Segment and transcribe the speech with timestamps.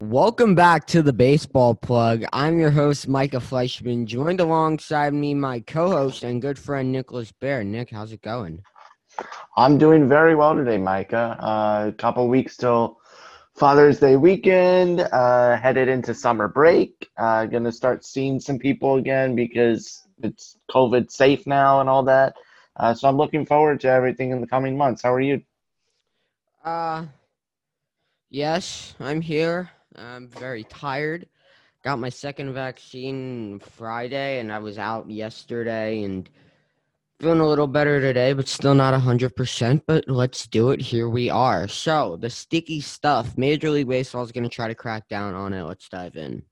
[0.00, 2.24] Welcome back to the Baseball Plug.
[2.32, 7.64] I'm your host, Micah Fleischman, joined alongside me my co-host and good friend Nicholas Bear.
[7.64, 8.62] Nick, how's it going?
[9.56, 11.36] I'm doing very well today, Micah.
[11.40, 13.00] Uh, a couple weeks till
[13.56, 15.00] Father's Day weekend.
[15.00, 17.10] Uh, headed into summer break.
[17.16, 22.36] Uh, gonna start seeing some people again because it's COVID safe now and all that.
[22.76, 25.02] Uh, so I'm looking forward to everything in the coming months.
[25.02, 25.42] How are you?
[26.64, 27.06] Uh,
[28.30, 29.72] yes, I'm here.
[29.98, 31.26] I'm very tired.
[31.84, 36.28] Got my second vaccine Friday, and I was out yesterday and
[37.20, 39.82] feeling a little better today, but still not 100%.
[39.86, 40.80] But let's do it.
[40.80, 41.66] Here we are.
[41.68, 43.36] So, the sticky stuff.
[43.36, 45.64] Major League Baseball is going to try to crack down on it.
[45.64, 46.42] Let's dive in.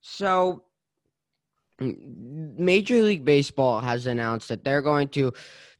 [0.00, 0.62] So,
[1.78, 5.32] Major League Baseball has announced that they're going to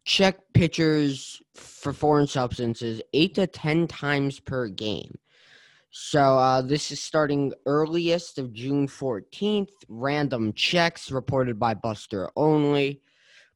[0.07, 5.19] check pitchers for foreign substances eight to ten times per game.
[5.91, 9.71] So uh, this is starting earliest of June 14th.
[9.89, 13.01] Random checks reported by Buster Olney.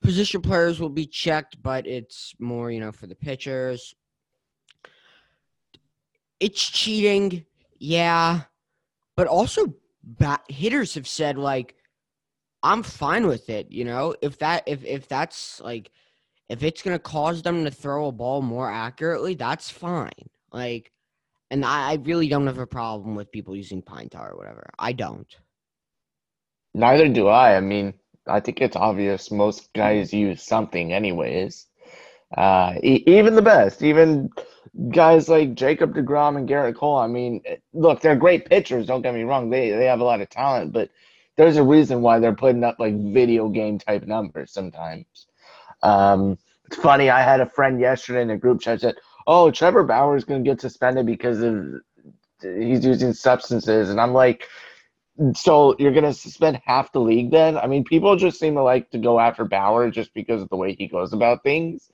[0.02, 3.94] Position players will be checked, but it's more, you know, for the pitchers.
[6.40, 7.44] It's cheating,
[7.78, 8.42] yeah,
[9.16, 11.74] but also bat- hitters have said like,
[12.62, 13.70] I'm fine with it.
[13.70, 15.90] You know, if that if if that's like
[16.50, 20.10] if it's going to cause them to throw a ball more accurately, that's fine.
[20.52, 20.90] Like,
[21.48, 24.68] and I, I really don't have a problem with people using pine tar or whatever.
[24.76, 25.32] I don't.
[26.74, 27.56] Neither do I.
[27.56, 27.94] I mean,
[28.26, 31.66] I think it's obvious most guys use something, anyways.
[32.36, 34.30] Uh, e- even the best, even
[34.90, 36.98] guys like Jacob DeGrom and Gerrit Cole.
[36.98, 38.86] I mean, look, they're great pitchers.
[38.86, 40.90] Don't get me wrong; they they have a lot of talent, but
[41.36, 45.26] there's a reason why they're putting up like video game type numbers sometimes.
[45.82, 47.10] Um, it's funny.
[47.10, 50.44] I had a friend yesterday in a group chat said, "Oh, Trevor Bauer is going
[50.44, 51.80] to get suspended because of
[52.40, 54.46] he's using substances," and I'm like,
[55.34, 58.62] "So you're going to suspend half the league then?" I mean, people just seem to
[58.62, 61.90] like to go after Bauer just because of the way he goes about things.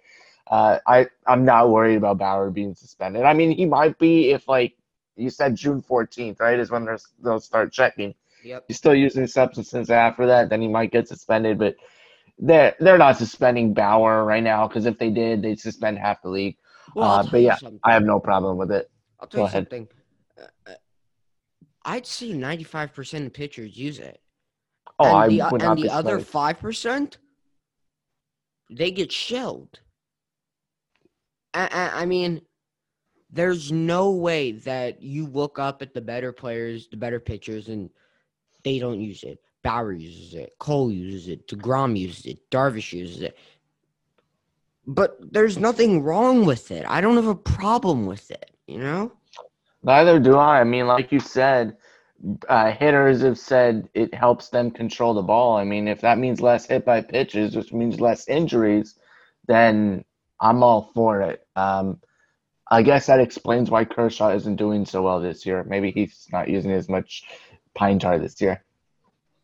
[0.49, 3.23] Uh, I I'm not worried about Bauer being suspended.
[3.23, 4.77] I mean, he might be if like
[5.17, 6.87] you said June 14th, right, is when
[7.23, 8.15] they'll start checking.
[8.45, 8.65] Yep.
[8.69, 11.75] He's still using substances after that, then he might get suspended, but
[12.39, 16.29] they're they're not suspending Bauer right now because if they did, they'd suspend half the
[16.29, 16.57] league.
[16.95, 18.91] Well, uh, but yeah, I have no problem with it.
[19.21, 19.65] I'll tell Go you ahead.
[19.65, 19.89] something.
[20.67, 20.73] Uh,
[21.85, 24.21] I'd see 95% of pitchers use it.
[24.99, 27.17] Oh, and I the, would and not the be other 5%,
[28.71, 29.79] they get shelled.
[31.55, 32.43] I, I, I mean,
[33.31, 37.91] there's no way that you look up at the better players, the better pitchers, and
[38.65, 39.39] they don't use it.
[39.67, 40.55] Bauer uses it.
[40.59, 41.49] Cole uses it.
[41.49, 42.51] DeGrom uses it.
[42.51, 43.37] Darvish uses it.
[44.87, 46.85] But there's nothing wrong with it.
[46.89, 49.13] I don't have a problem with it, you know?
[49.83, 50.61] Neither do I.
[50.61, 51.77] I mean, like you said,
[52.49, 55.57] uh, hitters have said it helps them control the ball.
[55.57, 58.99] I mean, if that means less hit by pitches, which means less injuries,
[59.49, 60.05] then
[60.41, 61.47] I'm all for it.
[61.57, 62.01] Um,
[62.71, 65.65] I guess that explains why Kershaw isn't doing so well this year.
[65.65, 67.25] Maybe he's not using as much
[67.75, 68.63] pine tar this year.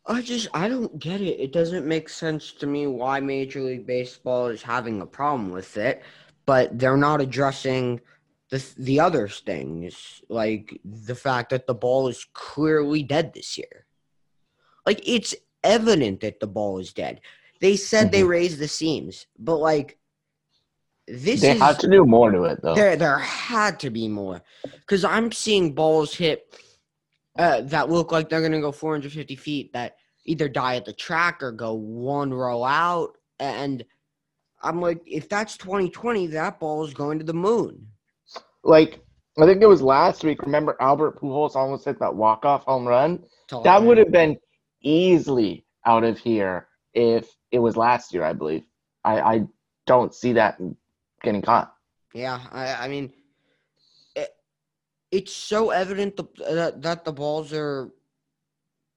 [0.05, 1.39] I just I don't get it.
[1.39, 5.77] It doesn't make sense to me why Major League Baseball is having a problem with
[5.77, 6.01] it,
[6.45, 8.01] but they're not addressing
[8.49, 13.85] the the other things, like the fact that the ball is clearly dead this year.
[14.85, 15.33] Like it's
[15.63, 17.21] evident that the ball is dead.
[17.61, 18.27] They said they Mhm.
[18.29, 19.97] raised the seams, but like
[21.07, 22.75] this They is have to do more to it, though.
[22.75, 24.41] there there had to be more
[24.79, 26.57] because i'm seeing balls hit
[27.37, 29.95] uh, that look like they're going to go 450 feet that
[30.25, 33.83] either die at the track or go one row out and
[34.61, 37.87] i'm like if that's 2020 that ball is going to the moon
[38.63, 39.01] Like,
[39.41, 40.41] I think it was last week.
[40.43, 43.23] Remember, Albert Pujols almost hit that walk-off home run.
[43.63, 44.37] That would have been
[44.81, 48.63] easily out of here if it was last year, I believe.
[49.03, 49.41] I, I
[49.85, 50.59] don't see that
[51.23, 51.73] getting caught.
[52.13, 53.11] yeah i, I mean
[55.13, 57.89] it's so evident the, that, that the balls are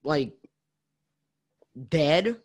[0.02, 0.32] like
[1.90, 2.36] dead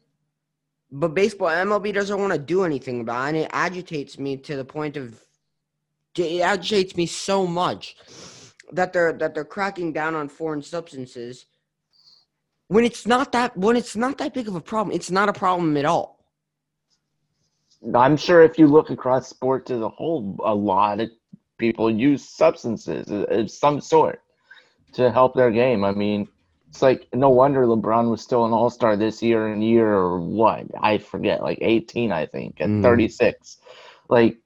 [0.92, 3.28] but baseball MLB doesn't want to do anything about it.
[3.30, 5.20] And it agitates me to the point of
[6.18, 7.96] it agitates me so much
[8.74, 11.46] that they're that they're cracking down on foreign substances
[12.68, 14.94] when it's not that when it's not that big of a problem.
[14.94, 16.26] It's not a problem at all.
[17.96, 21.10] I'm sure if you look across sports as a whole, a lot of
[21.62, 24.22] people use substances of- some sort
[24.94, 25.86] to help their game.
[25.86, 26.28] I mean,
[26.70, 30.20] it's like no wonder LeBron was still an All Star this year in year or
[30.20, 32.82] what I forget, like 18, I think, at Mm.
[32.82, 33.60] 36.
[34.10, 34.38] Like,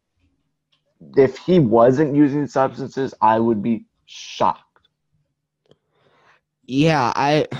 [1.15, 4.61] if he wasn't using substances, I would be shocked.
[6.65, 7.47] Yeah, I.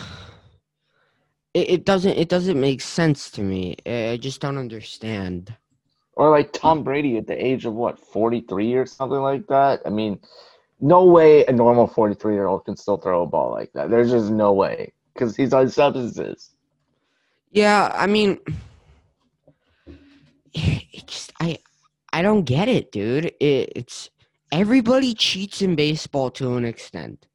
[1.56, 2.18] It, it doesn't.
[2.18, 3.78] It doesn't make sense to me.
[3.86, 5.56] I just don't understand.
[6.16, 9.82] Or like Tom Brady at the age of what, 43 or something like that?
[9.86, 10.20] I mean,
[10.80, 13.90] no way a normal 43 year old can still throw a ball like that.
[13.90, 16.52] There's just no way because he's on substances.
[17.52, 18.40] Yeah, I mean,
[20.54, 21.58] it just I
[22.12, 23.26] I don't get it, dude.
[23.40, 24.10] It, it's
[24.52, 27.26] everybody cheats in baseball to an extent.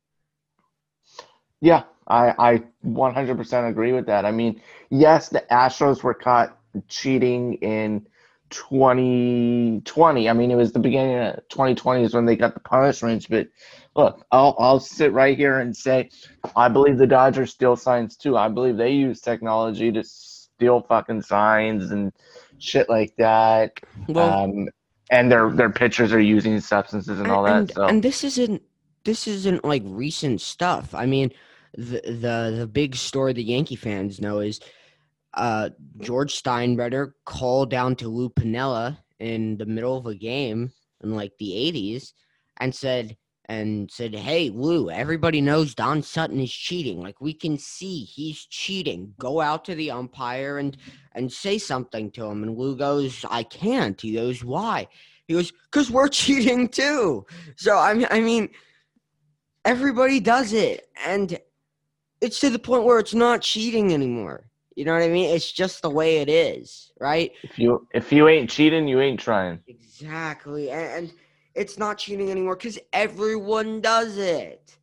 [1.61, 4.25] Yeah, I, I 100% agree with that.
[4.25, 6.57] I mean, yes, the Astros were caught
[6.89, 8.07] cheating in
[8.51, 10.29] 2020.
[10.29, 13.27] I mean, it was the beginning of 2020 is when they got the punishments.
[13.27, 13.49] But
[13.97, 16.11] look, I'll, I'll sit right here and say,
[16.57, 18.37] I believe the Dodgers steal signs too.
[18.37, 22.13] I believe they use technology to steal fucking signs and
[22.59, 23.81] shit like that.
[24.09, 24.69] Well, um,
[25.11, 27.57] and their their pitchers are using substances and all that.
[27.57, 28.63] and, so and this isn't
[29.05, 30.95] this isn't like recent stuff.
[30.95, 31.33] I mean,
[31.75, 34.61] the the the big story the Yankee fans know is
[35.35, 40.73] uh George Steinbrenner called down to Lou Piniella in the middle of a game
[41.03, 42.13] in like the 80s
[42.59, 43.17] and said
[43.51, 47.01] and said, "Hey Lou, everybody knows Don Sutton is cheating.
[47.01, 49.13] Like we can see he's cheating.
[49.19, 50.77] Go out to the umpire and
[51.17, 54.87] and say something to him." And Lou goes, "I can't." He goes, "Why?"
[55.27, 58.51] He goes, "Cause we're cheating too." So I mean, I mean,
[59.65, 61.37] everybody does it, and
[62.21, 64.50] it's to the point where it's not cheating anymore.
[64.77, 65.35] You know what I mean?
[65.35, 67.33] It's just the way it is, right?
[67.43, 69.61] if you if you ain't cheating, you ain't trying.
[69.67, 71.13] Exactly, and, and
[71.55, 74.79] it's not cheating anymore because everyone does it.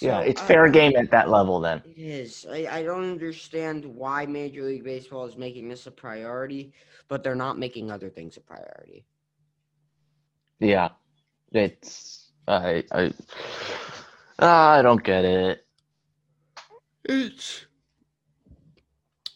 [0.00, 1.82] yeah, it's fair game at that level then.
[1.84, 2.46] It is.
[2.50, 6.72] I, I don't understand why Major League Baseball is making this a priority,
[7.08, 9.06] but they're not making other things a priority.
[10.60, 10.90] Yeah,
[11.52, 13.12] it's I I
[14.38, 15.64] ah, I don't get it.
[17.04, 17.66] It's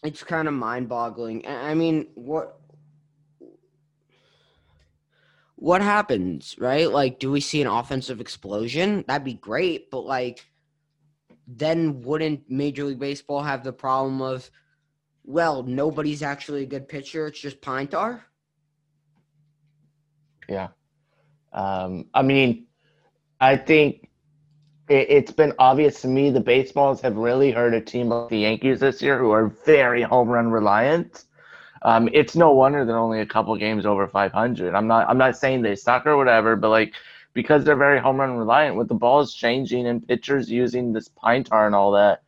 [0.05, 1.47] it's kind of mind-boggling.
[1.47, 2.59] I mean, what
[5.55, 6.91] what happens, right?
[6.91, 9.03] Like, do we see an offensive explosion?
[9.07, 10.45] That'd be great, but like,
[11.47, 14.49] then wouldn't Major League Baseball have the problem of,
[15.23, 18.25] well, nobody's actually a good pitcher; it's just pine tar.
[20.47, 20.67] Yeah,
[21.53, 22.67] um, I mean,
[23.39, 24.09] I think
[24.89, 28.39] it, it's been obvious to me the baseballs have really hurt a team like the
[28.39, 31.25] Yankees this year, who are very home run reliant.
[31.81, 34.73] Um, it's no wonder they're only a couple games over 500.
[34.73, 36.93] I'm not I'm not saying they suck or whatever, but like
[37.33, 41.43] because they're very home run reliant with the balls changing and pitchers using this pine
[41.43, 42.23] tar and all that,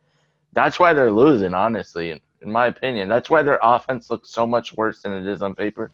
[0.52, 1.54] that's why they're losing.
[1.54, 2.10] Honestly,
[2.42, 5.54] in, my opinion, that's why their offense looks so much worse than it is on
[5.54, 5.90] paper.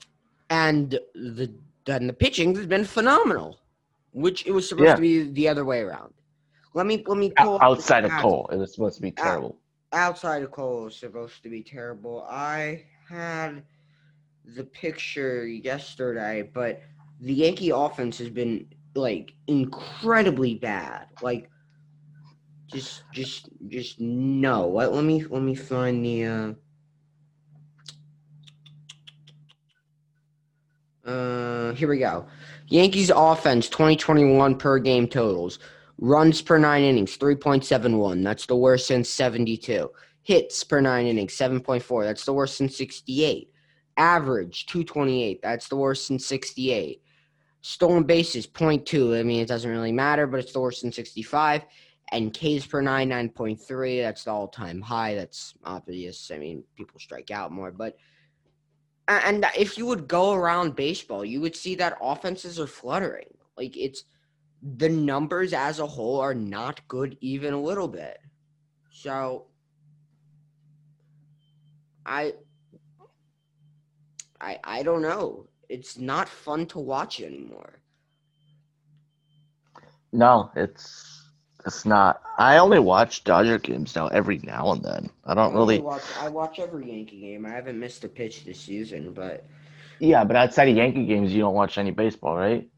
[0.50, 1.50] and the
[1.86, 3.58] then the pitching has been phenomenal,
[4.12, 4.94] which it was supposed Yeah.
[4.96, 6.12] to be the other way around.
[6.74, 8.10] Let me let me pull Outside of.
[8.10, 9.58] Cole, it was supposed to be terrible.
[9.92, 12.26] Outside of Cole was supposed to be terrible.
[12.28, 13.62] I had
[14.44, 16.82] the picture yesterday, but
[17.20, 18.66] the Yankee offense has been
[18.96, 21.06] like incredibly bad.
[21.22, 21.48] Like
[22.66, 24.68] just just just no.
[24.68, 26.52] Let, let me let me find the uh
[31.04, 32.24] Uh, here we go.
[32.68, 35.58] Yankees offense 2021 per game totals.
[35.98, 38.22] Runs per nine innings 3.71.
[38.24, 39.90] That's the worst since 72.
[40.22, 42.04] Hits per nine innings 7.4.
[42.04, 43.50] That's the worst since 68.
[43.96, 45.40] Average 228.
[45.42, 47.00] That's the worst since 68.
[47.60, 49.18] Stolen bases 0.2.
[49.18, 51.64] I mean, it doesn't really matter, but it's the worst since 65.
[52.12, 54.02] And Ks per nine 9.3.
[54.02, 55.14] That's the all time high.
[55.14, 56.30] That's obvious.
[56.32, 57.96] I mean, people strike out more, but
[59.08, 63.26] and if you would go around baseball, you would see that offenses are fluttering.
[63.56, 64.04] Like it's
[64.64, 68.18] the numbers as a whole are not good even a little bit.
[68.90, 69.46] So
[72.06, 72.34] I
[74.40, 75.48] I I don't know.
[75.68, 77.82] It's not fun to watch anymore.
[80.12, 81.30] No, it's
[81.66, 82.20] it's not.
[82.38, 85.10] I only watch Dodger games now every now and then.
[85.24, 85.84] I don't I really.
[85.84, 87.46] watch I watch every Yankee game.
[87.46, 89.46] I haven't missed a pitch this season, but
[90.00, 92.68] Yeah, but outside of Yankee games, you don't watch any baseball, right?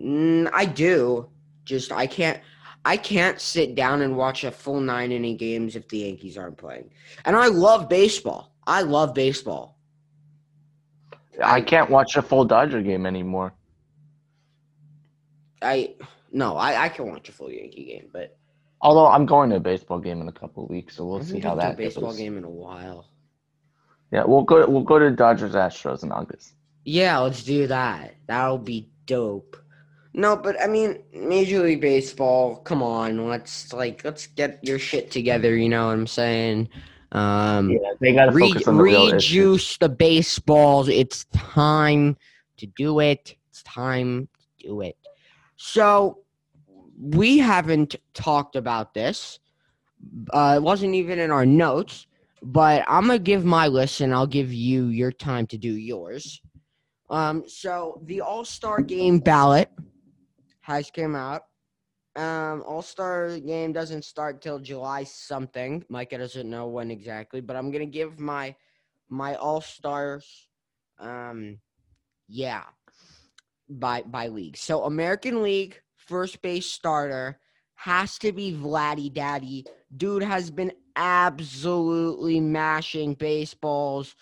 [0.00, 1.28] Mm, I do.
[1.64, 2.40] Just I can't.
[2.84, 6.56] I can't sit down and watch a full nine inning games if the Yankees aren't
[6.56, 6.90] playing.
[7.24, 8.52] And I love baseball.
[8.66, 9.76] I love baseball.
[11.42, 13.52] I can't watch a full Dodger game anymore.
[15.62, 15.94] I
[16.30, 16.56] no.
[16.56, 18.36] I I can watch a full Yankee game, but
[18.80, 21.40] Although I'm going to a baseball game in a couple of weeks, so we'll see
[21.40, 22.18] how that baseball goes.
[22.18, 23.08] game in a while.
[24.12, 24.66] Yeah, we'll go.
[24.68, 26.54] We'll go to Dodgers Astros in August.
[26.84, 28.14] Yeah, let's do that.
[28.28, 29.56] That'll be dope.
[30.16, 32.56] No, but I mean, Major League Baseball.
[32.56, 35.54] Come on, let's like let's get your shit together.
[35.54, 36.70] You know what I'm saying?
[37.12, 40.88] Um, Yeah, they gotta re- focus on the rejuice the baseballs.
[40.88, 42.16] It's time
[42.56, 43.36] to do it.
[43.50, 44.96] It's time to do it.
[45.56, 46.20] So
[46.98, 49.38] we haven't talked about this.
[50.30, 52.06] Uh, it wasn't even in our notes,
[52.42, 56.40] but I'm gonna give my list and I'll give you your time to do yours.
[57.10, 59.70] Um, so the All Star Game ballot
[60.66, 61.42] has came out.
[62.16, 65.84] Um, All Star Game doesn't start till July something.
[65.88, 68.56] Micah doesn't know when exactly, but I'm gonna give my
[69.08, 70.48] my All Stars.
[70.98, 71.60] Um,
[72.26, 72.64] yeah,
[73.68, 74.56] by by league.
[74.56, 77.38] So American League first base starter
[77.74, 79.66] has to be Vladdy Daddy.
[79.96, 84.16] Dude has been absolutely mashing baseballs.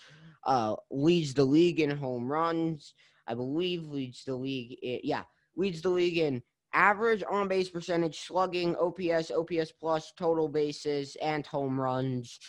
[0.45, 2.93] Uh, leads the league in home runs.
[3.25, 4.77] I believe leads the league.
[4.83, 5.23] In, yeah,
[5.55, 6.41] leads the league in
[6.73, 12.39] average on base percentage, slugging, OPS, OPS plus, total bases, and home runs.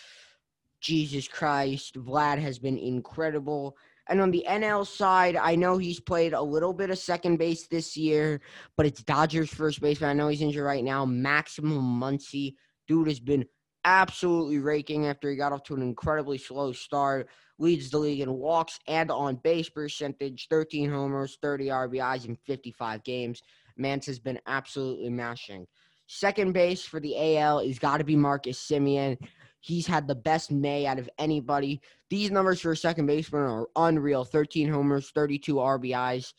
[0.81, 3.77] Jesus Christ, Vlad has been incredible.
[4.09, 7.67] And on the NL side, I know he's played a little bit of second base
[7.67, 8.41] this year,
[8.77, 10.11] but it's Dodgers first baseman.
[10.11, 11.05] I know he's injured right now.
[11.05, 12.55] Maximum Muncy.
[12.87, 13.45] Dude has been
[13.87, 17.29] absolutely raking after he got off to an incredibly slow start.
[17.59, 23.03] Leads the league in walks and on base percentage, 13 homers, 30 RBIs in 55
[23.05, 23.43] games.
[23.79, 25.67] Mance has been absolutely mashing.
[26.09, 29.17] Second base for the AL is got to be Marcus Semien.
[29.61, 31.81] He's had the best May out of anybody.
[32.11, 36.35] These numbers for a second baseman are unreal 13 homers, 32 RBIs,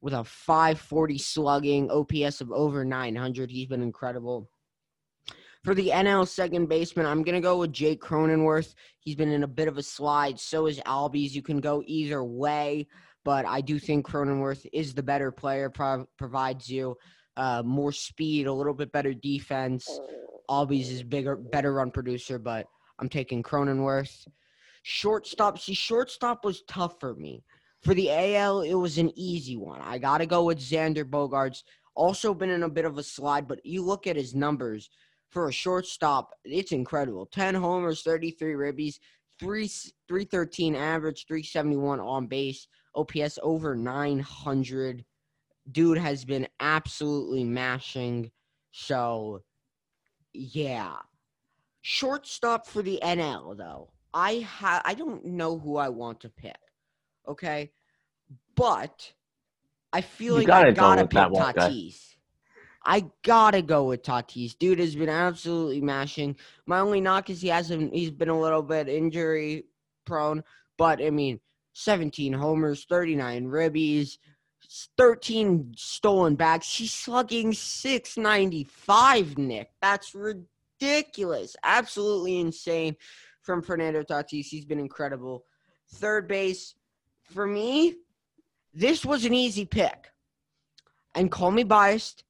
[0.00, 3.50] with a 540 slugging, OPS of over 900.
[3.50, 4.48] He's been incredible.
[5.62, 8.74] For the NL second baseman, I'm going to go with Jake Cronenworth.
[8.98, 10.40] He's been in a bit of a slide.
[10.40, 11.32] So is Albies.
[11.32, 12.86] You can go either way,
[13.26, 16.96] but I do think Cronenworth is the better player, prov- provides you
[17.36, 20.00] uh, more speed, a little bit better defense.
[20.48, 22.66] Albies is bigger, better run producer, but
[22.98, 24.26] I'm taking Cronenworth.
[24.82, 27.44] Shortstop, see, shortstop was tough for me.
[27.82, 29.82] For the AL, it was an easy one.
[29.82, 31.64] I got to go with Xander Bogaerts.
[31.94, 34.88] Also been in a bit of a slide, but you look at his numbers
[35.30, 37.26] for a shortstop, it's incredible.
[37.26, 38.98] 10 homers, 33 ribbies,
[39.38, 39.68] 3
[40.08, 45.04] 313 average, 371 on base, OPS over 900.
[45.70, 48.30] Dude has been absolutely mashing.
[48.72, 49.42] So,
[50.32, 50.96] yeah.
[51.82, 53.90] Shortstop for the NL though.
[54.12, 56.58] I ha- I don't know who I want to pick.
[57.28, 57.70] Okay?
[58.56, 59.12] But
[59.92, 61.70] I feel You like gotta I gotta pick that one guy.
[61.70, 62.09] Tatis.
[62.84, 64.58] I gotta go with Tatis.
[64.58, 66.36] Dude has been absolutely mashing.
[66.66, 67.94] My only knock is he hasn't.
[67.94, 69.64] He's been a little bit injury
[70.06, 70.42] prone,
[70.78, 71.40] but I mean,
[71.74, 74.18] 17 homers, 39 ribbies,
[74.96, 76.72] 13 stolen bags.
[76.72, 79.38] He's slugging 695.
[79.38, 81.56] Nick, that's ridiculous.
[81.62, 82.96] Absolutely insane
[83.42, 84.46] from Fernando Tatis.
[84.46, 85.44] He's been incredible.
[85.94, 86.74] Third base
[87.24, 87.96] for me.
[88.72, 90.12] This was an easy pick,
[91.14, 92.22] and call me biased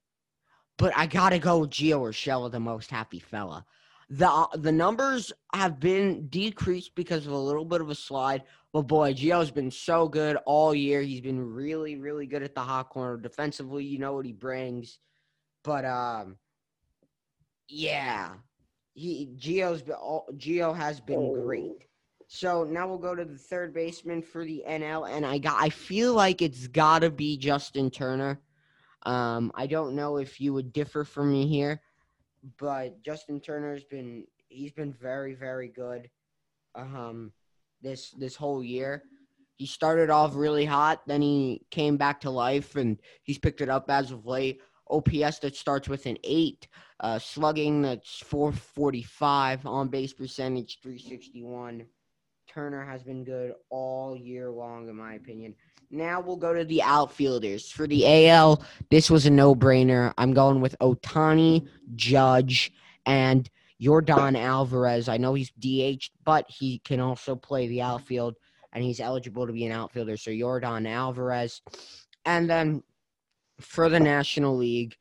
[0.81, 3.67] but I gotta go with Gio Urshela, the most happy fella.
[4.09, 8.83] The the numbers have been decreased because of a little bit of a slide, but
[8.83, 11.03] boy, Gio's been so good all year.
[11.03, 13.85] He's been really, really good at the hot corner defensively.
[13.85, 14.99] You know what he brings,
[15.65, 16.37] but um,
[17.69, 18.31] yeah,
[18.95, 21.85] he Gio's been all, Gio has been great.
[22.27, 25.69] So now we'll go to the third baseman for the NL, and I got I
[25.69, 28.41] feel like it's gotta be Justin Turner.
[29.05, 31.81] Um, I don't know if you would differ from me here,
[32.59, 36.11] but Justin Turner's been he's been very very good.
[36.75, 37.33] Um,
[37.83, 39.05] this this whole year,
[39.57, 43.69] he started off really hot, then he came back to life, and he's picked it
[43.69, 44.61] up as of late.
[44.91, 46.67] OPS that starts with an eight,
[46.99, 51.87] uh, slugging that's 445, on base percentage 361.
[52.49, 55.55] Turner has been good all year long, in my opinion.
[55.91, 57.71] Now we'll go to the outfielders.
[57.71, 60.13] For the AL, this was a no brainer.
[60.17, 61.67] I'm going with Ohtani,
[61.97, 62.73] Judge,
[63.07, 65.09] and Jordan Alvarez.
[65.09, 68.37] I know he's DH, but he can also play the outfield,
[68.73, 70.17] and he's eligible to be an outfielder.
[70.17, 71.61] So Jordan Alvarez.
[72.25, 72.83] And then
[73.59, 74.97] for the National League,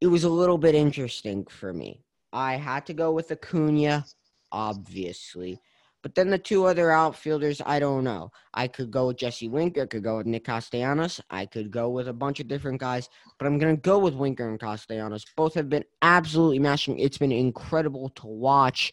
[0.00, 2.00] it was a little bit interesting for me.
[2.32, 4.06] I had to go with Acuna,
[4.50, 5.60] obviously.
[6.04, 8.30] But then the two other outfielders, I don't know.
[8.52, 11.88] I could go with Jesse Winker, I could go with Nick Castellanos, I could go
[11.88, 13.08] with a bunch of different guys,
[13.38, 15.24] but I'm gonna go with Winker and Castellanos.
[15.34, 16.98] Both have been absolutely mashing.
[16.98, 18.92] It's been incredible to watch.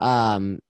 [0.00, 0.60] Um,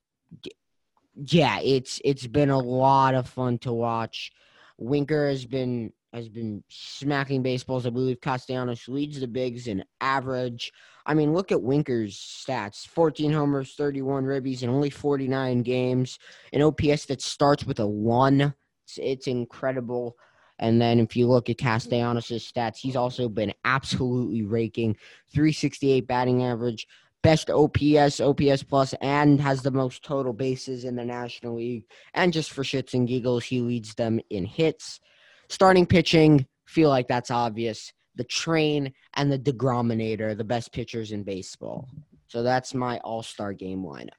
[1.15, 4.33] yeah, it's it's been a lot of fun to watch.
[4.79, 7.87] Winker has been has been smacking baseballs.
[7.87, 10.73] I believe Castellanos leads the bigs in average.
[11.05, 16.19] I mean, look at Winker's stats 14 homers, 31 ribbies, and only 49 games.
[16.53, 18.55] An OPS that starts with a one.
[18.85, 20.17] It's, it's incredible.
[20.59, 24.97] And then if you look at Castellanos' stats, he's also been absolutely raking
[25.33, 26.87] 368 batting average,
[27.23, 31.85] best OPS, OPS plus, and has the most total bases in the National League.
[32.15, 35.01] And just for shits and giggles, he leads them in hits.
[35.49, 37.93] Starting pitching, feel like that's obvious.
[38.17, 41.89] The train and the degrominator, the best pitchers in baseball.
[42.29, 44.11] So that's my all star game lineup.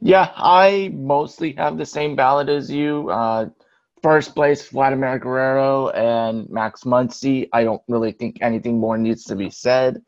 [0.00, 3.08] Yeah, I mostly have the same ballot as you.
[3.08, 3.50] Uh,
[4.02, 7.48] first place, Vladimir Guerrero and Max Muncy.
[7.52, 10.02] I don't really think anything more needs to be said.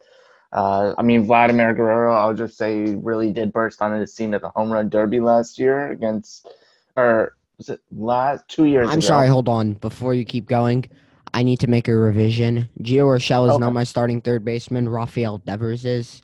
[0.52, 4.40] Uh, I mean, Vladimir Guerrero, I'll just say, really did burst onto the scene at
[4.40, 6.48] the home run derby last year against,
[6.96, 8.88] or was it last two years?
[8.88, 9.06] I'm ago.
[9.06, 9.74] sorry, hold on.
[9.74, 10.84] Before you keep going,
[11.32, 12.68] I need to make a revision.
[12.80, 13.60] Gio Urshela is Okay.
[13.60, 14.88] not my starting third baseman.
[14.88, 16.22] Rafael Devers is.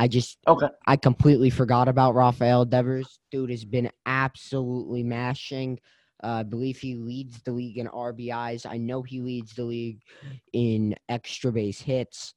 [0.00, 0.68] I just Okay.
[0.86, 3.18] I completely forgot about Rafael Devers.
[3.30, 5.78] Dude has been absolutely mashing.
[6.22, 8.66] Uh, I believe he leads the league in RBIs.
[8.66, 10.02] I know he leads the league
[10.52, 12.34] in extra base hits.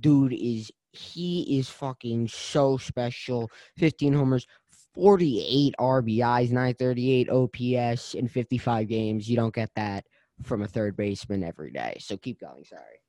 [0.00, 3.50] Dude is he is fucking so special.
[3.78, 4.46] 15 homers,
[4.94, 9.28] 48 RBIs, 938 OPS in 55 games.
[9.28, 10.04] You don't get that
[10.42, 11.96] from a third baseman every day.
[12.00, 12.64] So keep going.
[12.64, 13.00] Sorry.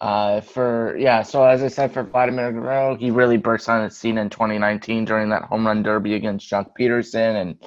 [0.00, 3.90] Uh, for yeah, so as I said, for Vladimir Guerrero, he really burst on the
[3.90, 7.58] scene in 2019 during that home run derby against Joc Pederson, and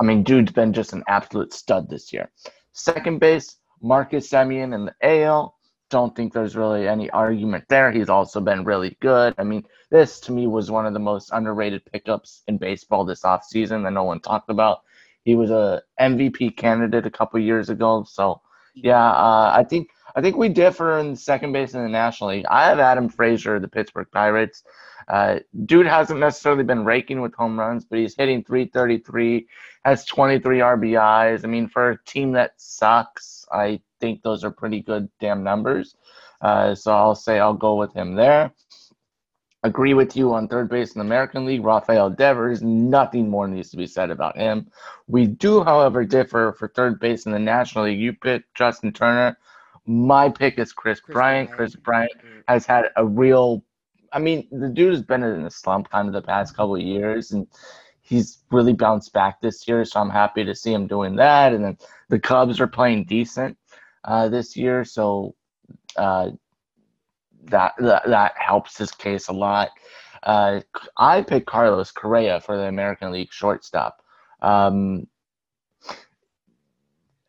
[0.00, 2.30] I mean, dude's been just an absolute stud this year.
[2.72, 5.55] Second base, Marcus Semien in the AL.
[5.88, 7.92] Don't think there's really any argument there.
[7.92, 9.34] He's also been really good.
[9.38, 13.22] I mean, this to me was one of the most underrated pickups in baseball this
[13.22, 14.82] offseason that no one talked about.
[15.24, 18.40] He was a MVP candidate a couple years ago, so
[18.74, 22.46] yeah, uh, I think I think we differ in second base in the National League.
[22.48, 24.62] I have Adam Frazier, the Pittsburgh Pirates.
[25.08, 29.46] Uh, dude hasn't necessarily been raking with home runs, but he's hitting 333,
[29.84, 31.44] has 23 RBIs.
[31.44, 35.94] I mean, for a team that sucks, I think those are pretty good damn numbers.
[36.40, 38.52] Uh, so I'll say I'll go with him there.
[39.62, 42.62] Agree with you on third base in the American League, Rafael Devers.
[42.62, 44.70] Nothing more needs to be said about him.
[45.08, 47.98] We do, however, differ for third base in the National League.
[47.98, 49.38] You pick Justin Turner.
[49.86, 51.48] My pick is Kris, Kris Bryant.
[51.48, 51.56] Bryant.
[51.56, 52.12] Kris Bryant
[52.46, 53.64] has had a real
[54.16, 56.80] I mean, the dude has been in a slump kind of the past couple of
[56.80, 57.46] years and
[58.00, 61.52] he's really bounced back this year, so I'm happy to see him doing that.
[61.52, 61.76] And then
[62.08, 63.58] the Cubs are playing decent
[64.04, 65.34] uh, this year, so
[65.98, 66.30] uh,
[67.44, 69.68] that, that that helps his case a lot.
[70.22, 70.60] Uh,
[70.96, 74.02] I picked Carlos Correa for the American League shortstop.
[74.40, 75.08] Um,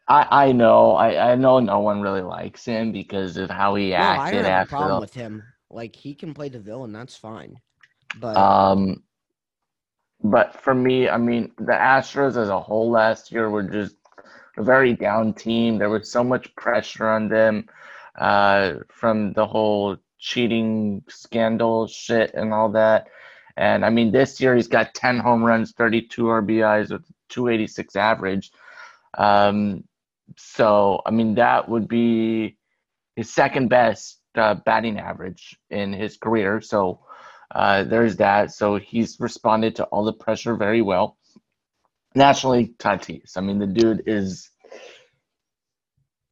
[0.08, 3.90] I I know I, I know no one really likes him because of how he
[3.90, 5.44] No, I acted don't have a problem the with him.
[5.78, 7.56] Like he can play the villain, that's fine.
[8.20, 9.04] But Um,
[10.24, 13.96] but for me, I mean, the Astros as a whole last year were just
[14.58, 15.78] a very down team.
[15.78, 17.70] There was so much pressure on them
[18.18, 23.10] uh, from the whole cheating scandal shit and all that.
[23.56, 28.52] And I mean, this year he's got 10 home runs, 32 RBIs with 286 average.
[29.16, 29.84] Um,
[30.38, 32.58] so, I mean, that would be
[33.16, 36.62] his second best uh, batting average in his career.
[36.62, 37.00] So,
[37.54, 38.52] uh, there's that.
[38.52, 41.18] So he's responded to all the pressure very well.
[42.16, 43.38] Nationally, Tatis.
[43.38, 44.50] I mean, the dude is.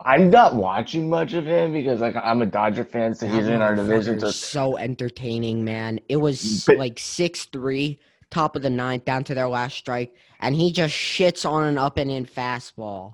[0.04, 3.62] I'm not watching much of him because like I'm a Dodger fan, so he's in
[3.62, 4.20] our division.
[4.20, 6.00] So so entertaining, man.
[6.10, 10.14] It was But- like six three, top of the ninth, down to their last strike,
[10.42, 13.14] and he just shits on an up and in fastball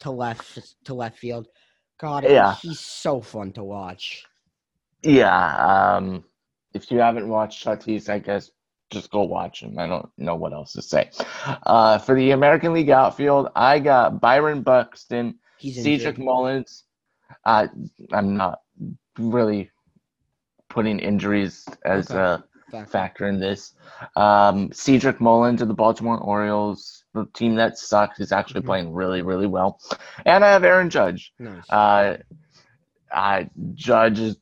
[0.00, 1.48] to left to left field.
[1.98, 2.54] God, Yeah.
[2.56, 4.24] he's so fun to watch.
[5.02, 6.24] Yeah, um,
[6.74, 8.50] if you haven't watched Tatis, I guess
[8.90, 9.78] just go watch him.
[9.78, 11.10] I don't know what else to say.
[11.64, 16.18] Uh, for the American League outfield, I got Byron Buxton, Cedric.
[16.18, 16.84] Mullins.
[17.44, 17.68] Uh,
[18.12, 18.60] I'm not
[19.18, 19.70] really
[20.68, 22.18] putting injuries as Okay.
[22.18, 22.90] a Fact.
[22.90, 23.74] factor in this.
[24.16, 28.66] Um, Cedric Mullins of the Baltimore Orioles, the team that sucks, is actually Mhm.
[28.66, 29.80] playing really, really well.
[30.24, 31.32] And I have Aaron Judge.
[31.38, 31.70] Nice.
[31.70, 32.16] Uh,
[33.12, 34.36] uh, Judge is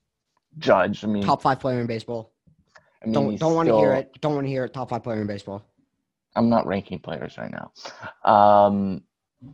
[0.58, 1.04] Judge.
[1.04, 2.32] I mean, Top five player in baseball.
[3.02, 4.20] I mean, Don't don't want to hear it.
[4.20, 4.74] Don't want to hear it.
[4.74, 5.64] Top five player in baseball.
[6.36, 7.72] I'm not ranking players right now.
[8.30, 9.02] Um,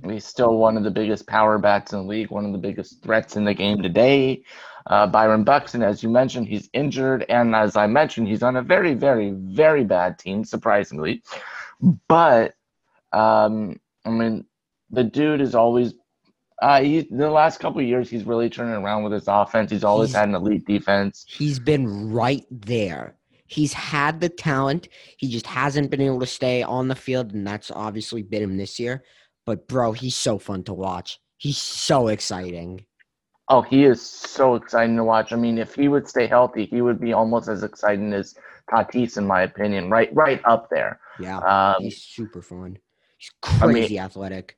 [0.04, 3.02] he's still one of the biggest power bats in the league, one of the biggest
[3.02, 4.42] threats in the game today.
[4.86, 8.62] Uh, Byron Buxton, as you mentioned, he's injured, and as I mentioned, he's on a
[8.62, 11.22] very, very, very bad team, surprisingly.
[12.08, 12.54] But
[13.12, 14.44] um, I mean,
[14.90, 15.94] the dude is always
[16.62, 19.70] Uh, he the last couple of years he's really turning around with his offense.
[19.70, 21.24] He's always He's- had an elite defense.
[21.28, 23.16] He's been right there.
[23.48, 24.88] He's had the talent.
[25.18, 28.56] He just hasn't been able to stay on the field, and that's obviously been him
[28.56, 29.04] this year.
[29.44, 31.20] But bro, he's so fun to watch.
[31.36, 32.84] He's so exciting.
[33.48, 35.32] Oh, he is so exciting to watch.
[35.32, 38.34] I mean, if he would stay healthy, he would be almost as exciting as
[38.68, 39.88] Tatis, in my opinion.
[39.90, 40.98] Right, right up there.
[41.20, 42.78] Yeah, Um, he's super fun.
[43.18, 44.56] He's I mean- crazy athletic.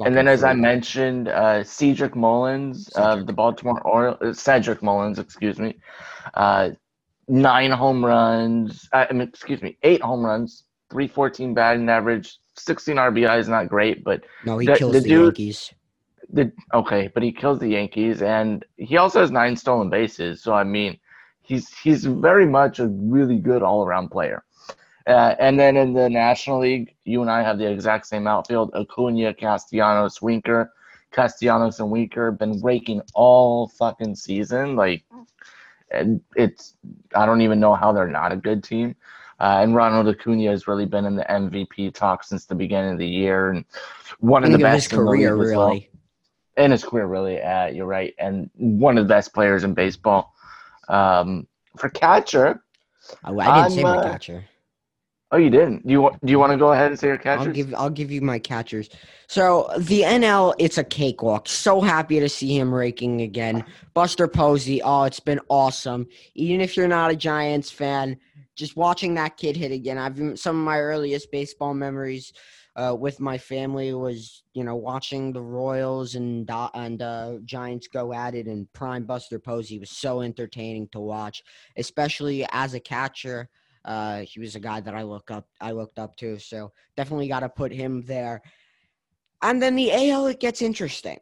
[0.00, 5.58] And then, as I mentioned, uh, Cedric Mullins of the Baltimore Orioles, Cedric Mullins, excuse
[5.58, 5.76] me,
[6.34, 6.70] uh,
[7.28, 8.88] nine home runs.
[8.92, 13.48] Uh, I mean, excuse me, eight home runs, three fourteen batting average, sixteen RBI is
[13.48, 15.74] Not great, but no, he the- kills the the, dude- Yankees.
[16.32, 20.42] the okay, but he kills the Yankees, and he also has nine stolen bases.
[20.42, 20.98] So I mean,
[21.42, 24.44] he's he's very much a really good all around player.
[25.06, 28.70] Uh, and then in the National League, you and I have the exact same outfield:
[28.74, 30.72] Acuna, Castellanos, Winker.
[31.12, 34.76] Castellanos and Winker been raking all fucking season.
[34.76, 35.04] Like,
[35.90, 36.74] and it's
[37.14, 38.96] I don't even know how they're not a good team.
[39.38, 42.98] Uh, and Ronald Acuna has really been in the MVP talk since the beginning of
[42.98, 43.64] the year, and
[44.20, 45.90] one of the his best in the career, league as well really.
[46.56, 47.42] in his career, really.
[47.42, 50.32] Uh, you're right, and one of the best players in baseball.
[50.88, 52.62] Um, for catcher,
[53.24, 54.44] I, I didn't say I'm, my uh, catcher.
[55.32, 55.86] Oh, you didn't.
[55.86, 56.24] Do you want?
[56.24, 57.48] Do you want to go ahead and say your catchers?
[57.48, 58.88] I'll give I'll give you my catchers.
[59.26, 61.48] So the NL, it's a cakewalk.
[61.48, 63.64] So happy to see him raking again.
[63.94, 66.06] Buster Posey, oh, it's been awesome.
[66.34, 68.18] Even if you're not a Giants fan,
[68.54, 69.98] just watching that kid hit again.
[69.98, 72.32] I've some of my earliest baseball memories
[72.76, 78.12] uh, with my family was you know watching the Royals and and uh, Giants go
[78.12, 81.42] at it, and prime Buster Posey was so entertaining to watch,
[81.76, 83.48] especially as a catcher.
[83.84, 87.28] Uh, he was a guy that I look up I looked up to, so definitely
[87.28, 88.42] got to put him there.
[89.42, 91.18] And then the AL it gets interesting.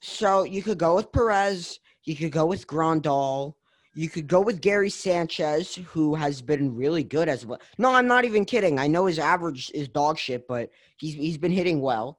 [0.00, 3.54] So you could go with Perez, you could go with Grandal,
[3.94, 7.60] you could go with Gary Sanchez, who has been really good as well.
[7.78, 8.78] No, I'm not even kidding.
[8.78, 12.18] I know his average is dog shit, but he's he's been hitting well.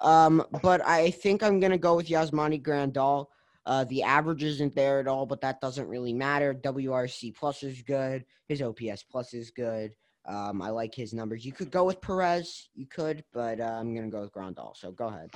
[0.00, 3.26] Um, but I think I'm gonna go with Yasmani Grandal.
[3.68, 6.54] Uh, the average isn't there at all, but that doesn't really matter.
[6.54, 8.24] WRC plus is good.
[8.48, 9.92] His OPS plus is good.
[10.26, 11.44] Um, I like his numbers.
[11.44, 14.74] You could go with Perez, you could, but uh, I'm gonna go with Grandal.
[14.74, 15.30] So go ahead.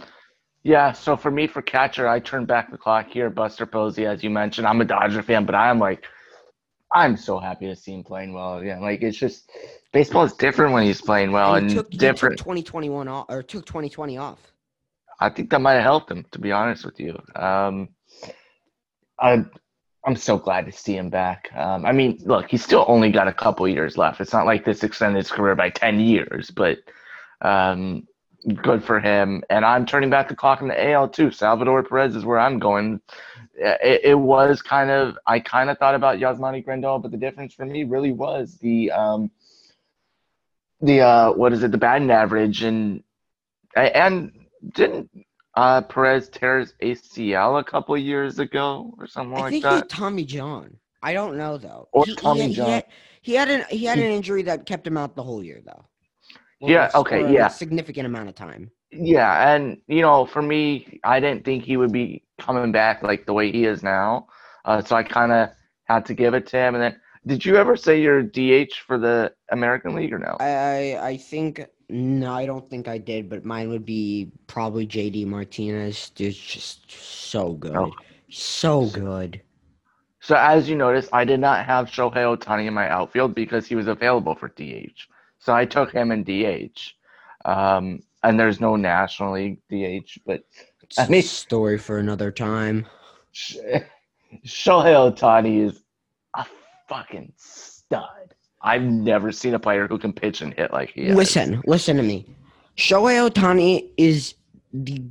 [0.63, 0.93] Yeah.
[0.93, 3.29] So for me, for catcher, I turn back the clock here.
[3.29, 6.07] Buster Posey, as you mentioned, I'm a Dodger fan, but I'm like,
[6.95, 8.81] I'm so happy to see him playing well again.
[8.81, 9.51] Like it's just
[9.93, 12.39] baseball is different when he's playing well and took, different.
[12.39, 14.53] took 2021 off, or took 2020 off.
[15.21, 17.21] I think that might have helped him, to be honest with you.
[17.37, 17.91] Um,
[19.19, 19.45] I,
[20.05, 21.49] I'm so glad to see him back.
[21.55, 24.21] Um, I mean, look, he's still only got a couple years left.
[24.21, 26.79] It's not like this extended his career by 10 years, but
[27.41, 28.07] um,
[28.63, 29.43] good for him.
[29.49, 31.31] And I'm turning back the clock in the AL too.
[31.31, 33.01] Salvador Perez is where I'm going.
[33.55, 37.55] It, it was kind of, I kind of thought about Yasmani Grandal, but the difference
[37.55, 39.31] for me really was the, um,
[40.83, 43.03] the uh, what is it, the batting average, and
[43.75, 44.33] and
[44.75, 45.11] didn't
[45.55, 49.43] uh, Perez tears ACL a couple years ago or something like that.
[49.43, 49.89] I like think that?
[49.89, 50.77] Tommy John.
[51.03, 51.89] I don't know though.
[51.93, 52.67] Or he, Tommy he, John.
[52.67, 52.85] He had,
[53.23, 55.85] he had an he had an injury that kept him out the whole year though.
[56.61, 57.49] Or Yeah, a- okay, or a yeah.
[57.49, 58.71] significant amount of time.
[58.91, 63.27] Yeah, and you know, for me, I didn't think he would be coming back like
[63.27, 64.29] the way he is now.
[64.65, 65.49] Uh, so I kind of
[65.85, 66.75] had to give it to him.
[66.75, 70.37] And then, did you ever say you're DH for the American League or no?
[70.41, 70.47] I,
[70.97, 75.27] I I think no, I don't think I did, but mine would be probably JD
[75.27, 76.11] Martinez.
[76.11, 77.93] Dude's just so good, Oh.
[78.31, 79.41] so good.
[80.21, 83.75] So as you notice, I did not have Shohei Ohtani in my outfield because he
[83.75, 85.09] was available for DH.
[85.39, 86.95] So I took him in DH.
[87.45, 90.45] Um, and there's no National League DH, but
[90.83, 92.87] It's I a mean- story for another time.
[93.33, 93.57] Sh-
[94.47, 95.83] Shohei Ohtani is
[96.37, 96.47] a
[96.89, 98.32] fucking stud.
[98.63, 101.17] I've never seen a player who can pitch and hit like he is.
[101.17, 102.27] Listen, listen to me.
[102.77, 104.35] Shohei Ohtani is
[104.73, 105.03] the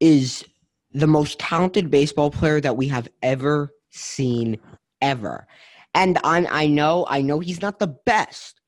[0.00, 0.44] is
[0.92, 4.58] the most talented baseball player that we have ever seen
[5.00, 5.46] ever.
[5.94, 8.60] And I I know I know he's not the best.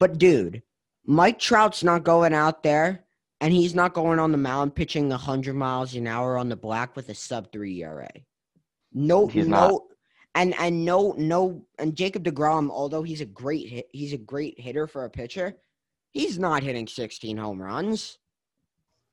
[0.00, 0.62] But dude,
[1.06, 3.04] Mike Trout's not going out there
[3.40, 6.96] and he's not going on the mound pitching 100 miles an hour on the black
[6.96, 8.10] with a sub 3 ERA.
[8.92, 9.82] No He's no not.
[10.34, 14.58] And and no no and Jacob DeGrom although he's a great hit, he's a great
[14.58, 15.56] hitter for a pitcher.
[16.12, 18.18] He's not hitting 16 home runs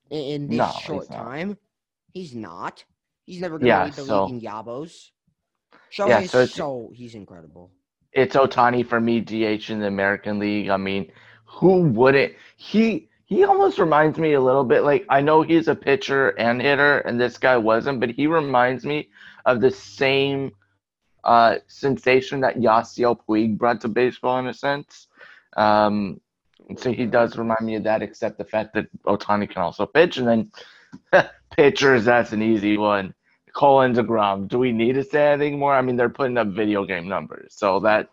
[0.10, 1.18] in, in this No, short not.
[1.18, 1.58] time.
[2.14, 2.84] He's not.
[3.26, 5.10] He's never going to Yeah, lead the so- league in Yabos.
[5.92, 7.72] Shohei Yeah, so so, he's incredible.
[8.14, 10.70] It's Ohtani for me, DH in the American League.
[10.70, 11.12] I mean,
[11.46, 12.34] who wouldn't?
[12.58, 16.62] He he almost reminds me a little bit like I know he's a pitcher and
[16.62, 19.10] hitter, and this guy wasn't, but he reminds me
[19.46, 20.52] of the same
[21.24, 25.08] uh, sensation that Yasiel Puig brought to baseball in a sense.
[25.58, 26.20] Um,
[26.78, 30.18] so he does remind me of that, except the fact that Ohtani can also pitch.
[30.18, 30.28] And
[31.14, 33.14] then pitchers, that's an easy one.
[33.54, 34.48] Cole and DeGrom.
[34.48, 35.74] Do we need to say anything more?
[35.74, 38.10] I mean, they're putting up video game numbers, so that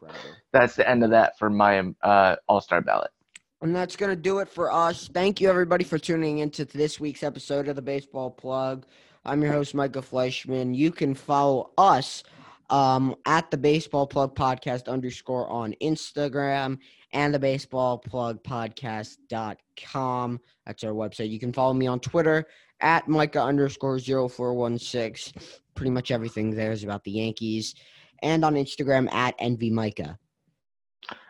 [0.53, 3.13] that's the end of that for my uh, All Star ballot.
[3.61, 5.09] And that's going to do it for us.
[5.13, 8.85] Thank you, everybody, for tuning into this week's episode of the Baseball Plug.
[9.25, 10.75] I'm your host, Micah Fleischman.
[10.77, 12.23] You can follow us
[12.71, 16.79] um, at the Baseball Plug Podcast underscore on Instagram
[17.13, 20.41] and the Baseball Plug Podcast.com.
[20.67, 21.31] That's our website.
[21.31, 22.47] You can follow me on Twitter
[22.81, 25.35] at Micah underscore 0416.
[25.75, 27.75] Pretty much everything there is about the Yankees.
[28.23, 30.19] And on Instagram at Envy Micah.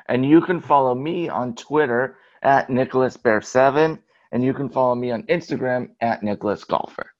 [0.06, 3.98] And you can follow me on Twitter at Nicholas Bear 7
[4.32, 7.12] and you can follow me on Instagram at Nicholas Golfer.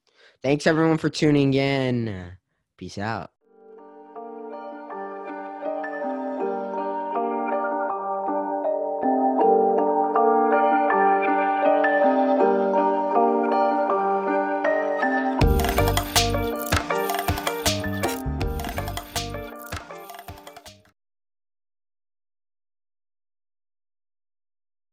[0.42, 2.32] Thanks everyone for tuning in.
[2.76, 3.30] Peace out.